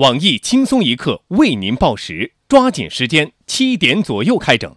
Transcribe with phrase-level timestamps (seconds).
[0.00, 4.74] 网易轻松一刻为您报时，抓紧时间，七点左右开整。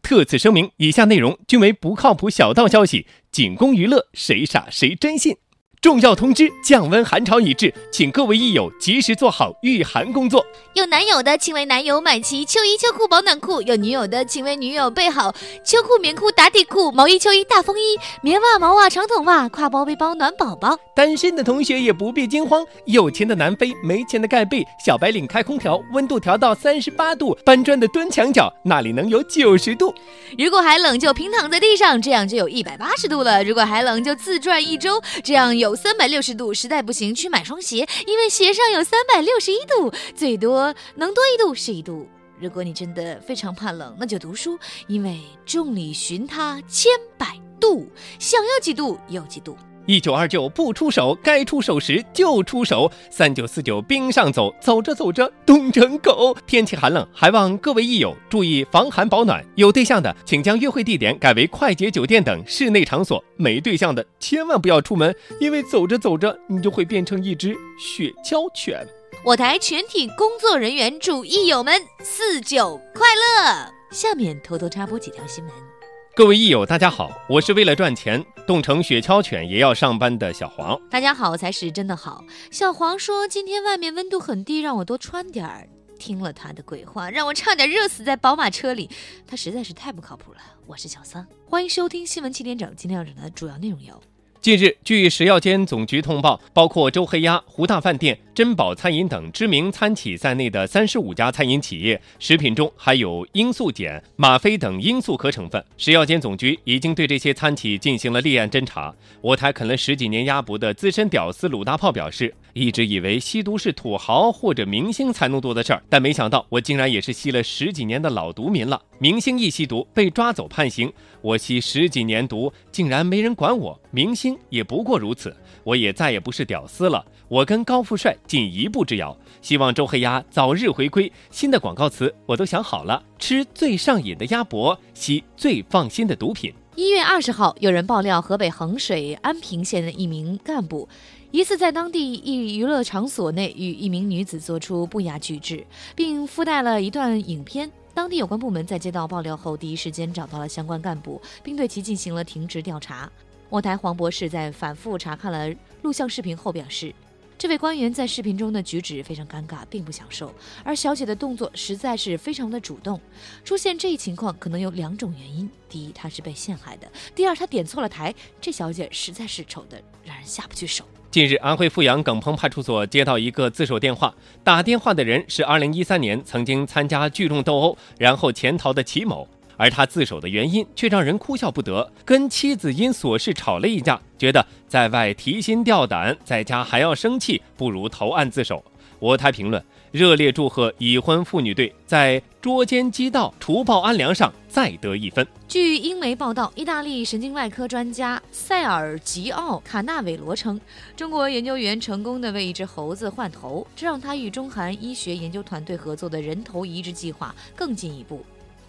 [0.00, 5.36] 特此声明，以下内容均为不靠谱小道消息，仅供娱乐，谁傻谁真信。
[5.84, 10.42] 重要通知：降温寒潮已至，请各位益友及时做好御寒工作。
[10.72, 15.30] 有男友的，请为男友买齐秋衣秋裤保暖裤；有女友的，请为女友备好
[15.62, 20.74] 秋裤、棉裤、打底裤、毛衣、秋衣、大风衣、棉袜、毛袜、长筒袜、挎包、背包暖宝宝。
[20.94, 24.66] 单身的同学也不必惊慌，有钱的南飞，没钱的盖被。
[24.82, 29.94] 小白领开空调，温度调到三十八度；搬砖的蹲墙角，那里能有九十度。
[30.38, 36.52] 如果还冷，就平躺在地上，这样就有一百八十度了；如果还冷，就自转一周，这样有三百六十度。
[36.54, 40.74] 实在不行，去买双鞋，因为鞋上有三百六十一度，最多。
[40.94, 42.08] 能多一度是一度。
[42.40, 47.88] 如果你真的非常怕冷，那就读书，因为众里寻他千百度，
[48.18, 49.56] 想要几度有几度。
[49.86, 52.90] 一九二九不出手，该出手时就出手。
[53.10, 56.34] 三九四九冰上走，走着走着冻成狗。
[56.46, 59.44] 天气寒冷，还望各位益友注意防寒保暖。
[59.56, 68.86] 有对象的，请将约会地点改为快捷酒店等室内场所；没对象的，千万不要出门，因为走着走着，你就会变成一只雪橇犬。
[69.24, 73.72] 我台全体工作人员祝益友们四九快乐。
[73.90, 75.73] 下面偷偷插播几条新闻。
[76.16, 80.80] 各位益友，大家好，我是为了赚钱冻成雪橇犬也要上班的小黄。
[80.88, 82.24] 大家好才是真的好。
[82.52, 85.68] 小黄说今天外面温度很低，让我多穿点儿。
[85.98, 88.88] 听了他的鬼话，让我差点热死在宝马车里。
[89.26, 90.38] 他实在是太不靠谱了。
[90.68, 92.72] 我是小桑，欢迎收听新闻七点整。
[92.76, 94.00] 今天要讲的主要内容有。
[94.44, 105.64] 近日，据食药监总局通报，包括周黑鸭、胡大饭店、珍宝餐饮等知名餐企在内的三十五家餐饮企业食品中含有罂粟碱、吗啡等罂粟壳成分。
[105.78, 108.94] 食药监总局已经对这些餐企进行了立案侦查。
[109.22, 118.80] 我台啃了十几年鸭脖的资深屌丝鲁大炮表示，一直以为吸毒是土豪或者明星才能做的事儿，但没想到我竟然也是吸了十几年的老毒民了。
[119.00, 123.78] 明星一吸毒被抓走判刑，我吸十几年毒竟然没人管我。
[123.90, 127.04] 明星也不过如此，我也再也不是屌丝了。
[127.26, 131.10] 我跟高富帅仅一步之遥，希望周黑鸭早日回归。
[131.30, 136.54] 新的广告词我都想好了：吃最上瘾的鸭脖，吸最放心的毒品。
[136.76, 140.88] 一月二十号，有人爆料，河北衡水安平县的一名干部，
[141.30, 145.64] 疑似在当地一娱乐场所内与一名女子做出不雅举止，
[145.94, 147.70] 并附带了一段影片。
[147.94, 153.08] 当地有关部门在接到爆料后，第一时间找到了相关干部，并对其进行了停职调查。
[153.48, 156.92] 我台黄博士在反复查看了录像视频后表示，
[157.36, 162.98] 这位官员在视频中的举止非常尴尬，并不享受，而小姐的动作实在是非常的主动。
[163.44, 168.14] 出现这一情况可能有两种原因：第一，她是被陷害的；第二，她点错了台。
[168.40, 170.84] 这小姐实在是丑的让人下不去手。
[171.10, 188.64] 近日，安徽阜阳耿棚派出所接到一个自首电话，打电话的人是2013年曾经参加聚众斗殴然后潜逃的齐某，而他自首的原因却让人哭笑不得，跟妻子因琐事吵了一架，觉得在外提心吊胆，在家还要生气，不如投案自首。
[189.00, 195.26] 我台评论热烈祝贺已婚妇女队在捉奸击盗、除暴安良上再得一分。
[195.46, 200.58] 据英媒报道，意大利神经外科专家塞尔吉奥·卡纳韦罗称，
[200.96, 208.24] 中国研究员成功的为一只猴子换头，这让他与中韩医学研究团队合作的人头移植计划更进一步。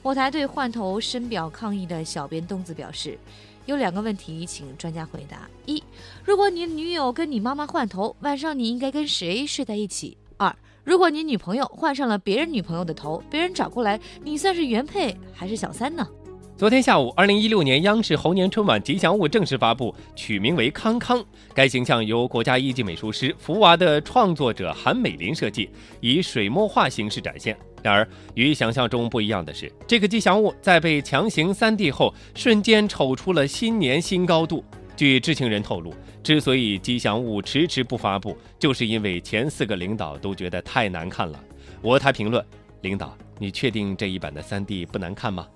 [0.06, 3.18] 我台对换头深表抗议的小编东子表示。
[3.66, 5.84] 有两个问题，请专家回答：一，
[6.24, 10.16] 如果你女友跟你妈妈换头，晚上你应该跟谁睡在一起？
[10.38, 16.08] 二，如果你女朋友换上了别人女朋友的头，别人找过来，你算是原配还是小三呢？
[16.56, 21.26] 昨天下午，二零一六年央视猴年春晚吉祥物正式发布，取名为康康。
[21.52, 25.68] 该形象由国家一级美术师福娃的创作者韩美林设计，
[26.00, 27.58] 以水墨画形式展现。
[27.86, 34.66] 然而，与想象中不一样的是，这个吉祥物在被强行 3D 后，瞬间丑出了新年新高度。
[34.96, 35.94] 据知情人透露，
[36.24, 41.40] 之所以吉祥物迟迟不发布，就是因为前四个领导都觉得太难看了。
[41.80, 42.44] 我台评论：
[42.82, 45.48] 领导，你确定这一版的 3D 不难看吗？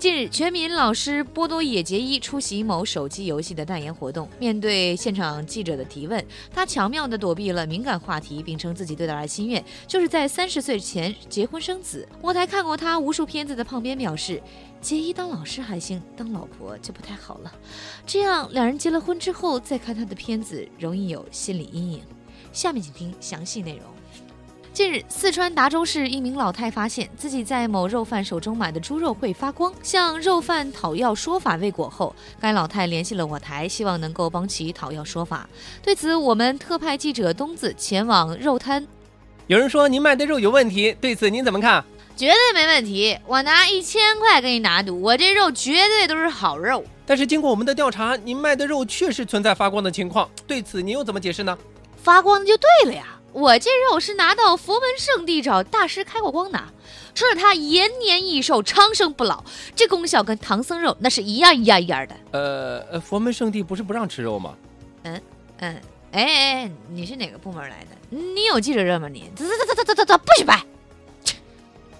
[0.00, 12.08] 近日，全民老师波多野结衣出席某手机游戏的代言活动，面对现场记者的提问，他巧妙地躲避了敏感话题，并称自己最大的心愿就是在三十岁前结婚生子。
[12.22, 14.42] 我台看过他无数片子的胖边表示，
[14.80, 17.52] 结衣当老师还行，当老婆就不太好了。
[18.06, 22.00] 这样，两人结了婚之后再看他的片子，容易有心理阴影。
[22.54, 23.84] 下面请听详细内容。
[24.72, 35.48] 近日，四川达州市一名老太发现自己在某肉贩手中买的猪肉会发光，向肉贩讨要说法未果后，该老太联系了我台，希望能够帮其讨要说法。
[35.82, 38.86] 对此，我们特派记者东子前往肉摊
[39.48, 41.84] 有人说您卖的肉有问题，对此您怎么看？
[42.16, 46.84] 绝对没问题，我拿一千块给你打赌，我这肉绝对都是好肉。
[47.04, 51.58] 但是经过我们的调查，您卖的肉确实存在发光的情况，对此您又怎么解释呢？
[52.02, 56.58] 发光的就对了呀，我这肉是拿到佛门圣地找大师开过光的，
[57.14, 59.44] 吃了它延年益寿、长生不老，
[59.76, 62.16] 这功效跟唐僧肉那是一样一样一样的。
[62.32, 64.54] 呃呃，佛门圣地不是不让吃肉吗？
[65.02, 65.20] 嗯
[65.58, 65.80] 嗯，
[66.12, 68.16] 哎哎，你是哪个部门来的？
[68.16, 69.08] 你有记者证吗？
[69.08, 70.64] 你走走走走走走走，不许摆！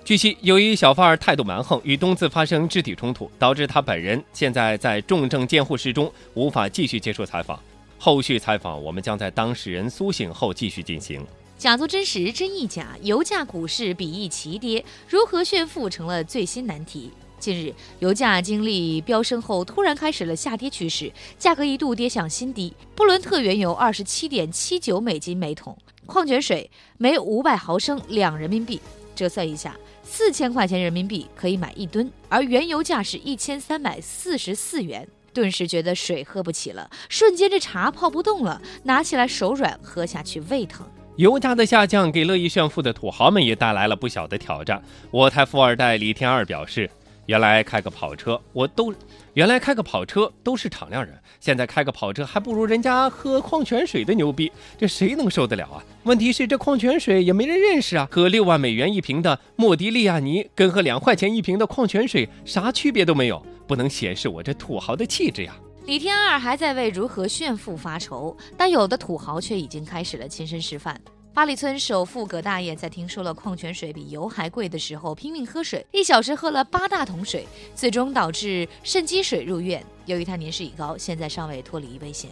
[0.02, 7.60] 据悉，由于小贩儿态度蛮横，与东子发生肢体冲突，导致他本人现在在重症监护室中，无法继续接受采访。
[8.02, 11.22] 后续采访我们将在当事人苏醒后继续进行。
[11.58, 12.96] 假作真实，真亦假。
[13.02, 17.10] 油价、股市比翼齐跌，如何炫富成了最新难题。
[17.38, 22.74] 近日，油价经历飙升后，突然开始了下跌趋势，价格一度跌向新低。
[22.94, 25.76] 布伦特原油二十七点七九美金每桶，
[26.06, 28.80] 矿泉水每五百毫升两人民币，
[29.14, 29.76] 折算一下。
[30.02, 40.86] 四千块钱人民币可以买一吨，而原油价是一千三百四十四元，顿时觉得水喝不起了，瞬间这茶泡不动了，拿起来手软，喝下去胃疼。
[41.16, 44.82] 油价的下降给乐意炫富的土豪们也带来了不小的挑战。
[45.10, 46.90] 我台富二代李天二表示。
[47.30, 48.92] 原来开个跑车，我都
[49.34, 55.80] 原来开个跑车都是敞亮人，现在开个跑车还不如人家喝矿泉水的牛逼，这谁能受得了啊？
[56.02, 65.54] 问题是这矿泉水也没人认识啊，喝六万美元一瓶的莫迪利亚尼跟喝两块钱一瓶的矿泉水啥区别都没有，不能显示我这土豪的气质呀。
[65.86, 71.00] 李天二还在为如何炫富发愁，但有的土豪却已经开始了亲身示范。
[71.32, 79.82] 八里村首富葛大爷在听说了矿泉水比油还贵的时候，拼命喝水，一小时喝了八大桶水，最终导致肾积水入院。
[80.06, 82.28] 由于他年事已高，现在尚未脱离危险。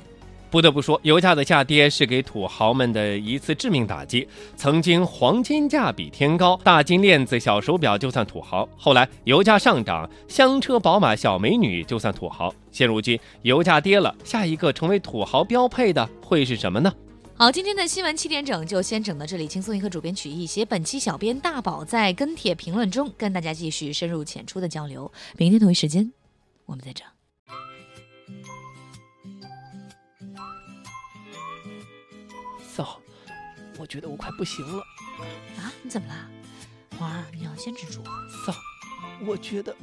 [0.50, 4.26] 不得不说，油价的下跌是给土豪们的一次致命打击。
[4.56, 12.52] 曾经黄金价比天高，大金链子、小手表就算土豪；后来油价上涨，香车、宝马、小美女就算土豪。
[12.72, 16.92] 现如今油价跌了，下一个成为土豪标配的会是什么呢？
[17.38, 19.46] 好，今天的新闻七点整就先整到这里。
[19.46, 25.12] 轻松一刻主编曲艺写，本期小编大宝在跟帖评论中跟大家继续深入浅出的交流。
[25.36, 26.12] 明天同一时间，
[26.66, 27.06] 我们再整。
[32.74, 33.00] 嫂，
[33.78, 34.82] 我觉得我快不行了。
[35.58, 35.72] 啊？
[35.84, 36.28] 你怎么了？
[36.98, 38.02] 花儿，你要坚持住。
[38.44, 38.52] 嫂，
[39.24, 39.76] 我觉得。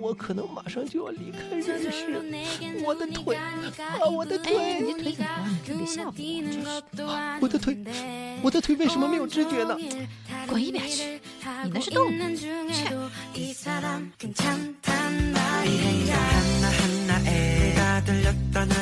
[0.00, 1.62] 我可能马上就要离开人
[1.92, 2.20] 世，
[2.84, 3.54] 我的腿啊，
[4.10, 4.80] 我的腿！
[4.80, 5.58] 你这腿怎么了？
[5.66, 7.38] 你别吓唬我！
[7.40, 7.76] 我的腿，
[8.42, 9.76] 我的腿为什么没有知觉呢？
[10.46, 11.20] 滚一边去！
[11.64, 12.10] 你那是动物。
[12.72, 12.90] 切！